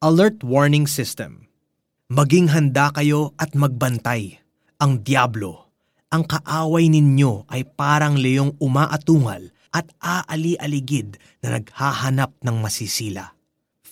[0.00, 1.44] Alert Warning System
[2.08, 4.40] Maging handa kayo at magbantay.
[4.80, 5.68] Ang Diablo,
[6.08, 13.36] ang kaaway ninyo ay parang leong umaatungal at aali-aligid na naghahanap ng masisila.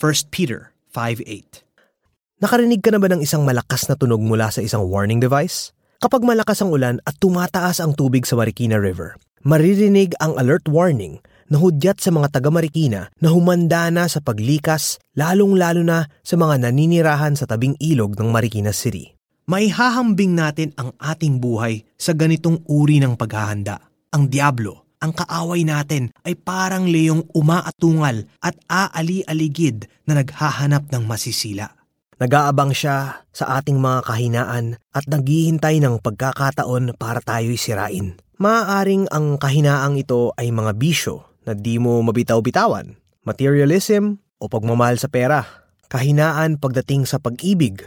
[0.01, 4.88] 1 Peter 5.8 Nakarinig ka na ba ng isang malakas na tunog mula sa isang
[4.88, 5.77] warning device?
[6.01, 11.21] Kapag malakas ang ulan at tumataas ang tubig sa Marikina River, maririnig ang alert warning
[11.49, 16.69] na hudyat sa mga taga Marikina na humanda na sa paglikas lalong-lalo na sa mga
[16.69, 19.16] naninirahan sa tabing ilog ng Marikina City.
[19.48, 23.80] Maihahambing natin ang ating buhay sa ganitong uri ng paghahanda.
[24.12, 31.73] Ang Diablo, ang kaaway natin ay parang leong umaatungal at aali-aligid na naghahanap ng masisila.
[32.18, 38.18] Nag-aabang siya sa ating mga kahinaan at naghihintay ng pagkakataon para tayo'y sirain.
[38.42, 42.93] Maaaring ang kahinaang ito ay mga bisyo na di mo mabitaw-bitawan,
[43.25, 45.48] materialism o pagmamahal sa pera,
[45.88, 47.80] kahinaan pagdating sa pag-ibig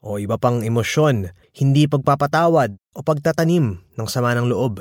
[0.00, 4.80] o iba pang emosyon, hindi pagpapatawad o pagtatanim ng sama ng loob.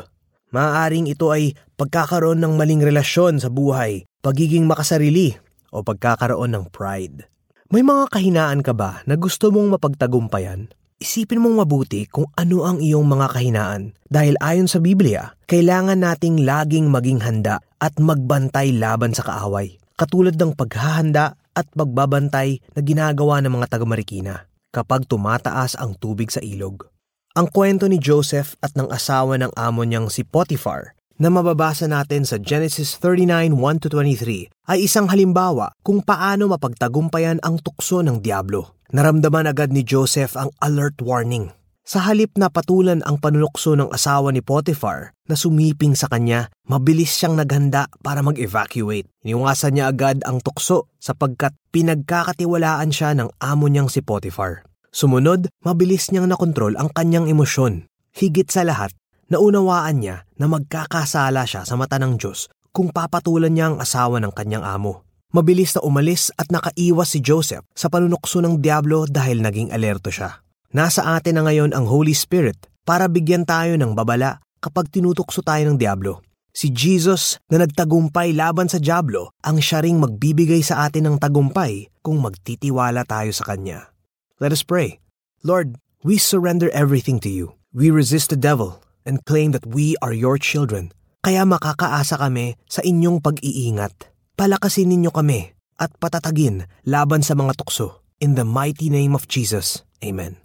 [0.56, 5.36] Maaaring ito ay pagkakaroon ng maling relasyon sa buhay, pagiging makasarili
[5.76, 7.28] o pagkakaroon ng pride.
[7.72, 10.72] May mga kahinaan ka ba na gusto mong mapagtagumpayan
[11.02, 16.46] Isipin mong mabuti kung ano ang iyong mga kahinaan dahil ayon sa Biblia, kailangan nating
[16.46, 19.82] laging maging handa at magbantay laban sa kaaway.
[19.98, 26.38] Katulad ng paghahanda at pagbabantay na ginagawa ng mga taga-Marikina kapag tumataas ang tubig sa
[26.38, 26.86] ilog.
[27.34, 32.26] Ang kwento ni Joseph at ng asawa ng amo niyang si Potiphar na mababasa natin
[32.26, 38.74] sa Genesis 39:1-23 ay isang halimbawa kung paano mapagtagumpayan ang tukso ng Diablo.
[38.90, 41.54] Naramdaman agad ni Joseph ang alert warning.
[41.86, 47.14] Sa halip na patulan ang panulokso ng asawa ni Potiphar na sumiping sa kanya, mabilis
[47.14, 49.10] siyang naghanda para mag-evacuate.
[49.26, 54.66] Iniwasan niya agad ang tukso sapagkat pinagkakatiwalaan siya ng amo niyang si Potiphar.
[54.94, 57.90] Sumunod, mabilis niyang nakontrol ang kanyang emosyon.
[58.12, 58.92] Higit sa lahat,
[59.32, 64.36] naunawaan niya na magkakasala siya sa mata ng Diyos kung papatulan niya ang asawa ng
[64.36, 65.08] kanyang amo.
[65.32, 70.44] Mabilis na umalis at nakaiwas si Joseph sa panunokso ng Diablo dahil naging alerto siya.
[70.76, 75.64] Nasa atin na ngayon ang Holy Spirit para bigyan tayo ng babala kapag tinutukso tayo
[75.72, 76.20] ng Diablo.
[76.52, 81.88] Si Jesus na nagtagumpay laban sa Diablo ang siya ring magbibigay sa atin ng tagumpay
[82.04, 83.96] kung magtitiwala tayo sa Kanya.
[84.44, 85.00] Let us pray.
[85.48, 87.56] Lord, we surrender everything to you.
[87.72, 90.94] We resist the devil and claim that we are your children.
[91.22, 98.02] Kaya makakaasa kami sa inyong pag-iingat palakasin ninyo kami at patatagin laban sa mga tukso.
[98.18, 99.86] In the mighty name of Jesus.
[100.02, 100.42] Amen.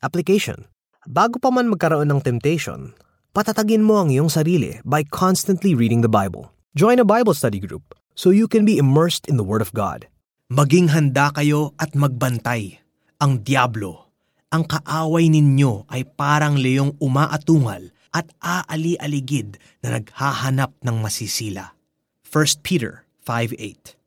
[0.00, 0.64] Application.
[1.04, 2.96] Bago pa man magkaroon ng temptation,
[3.36, 6.48] patatagin mo ang iyong sarili by constantly reading the Bible.
[6.72, 10.08] Join a Bible study group so you can be immersed in the Word of God.
[10.48, 12.80] Maging handa kayo at magbantay.
[13.20, 14.08] Ang Diablo,
[14.48, 21.74] ang kaaway ninyo ay parang leong umaatungal at aali-aligid na naghahanap ng masisila.
[22.30, 24.03] 1 Peter 5.8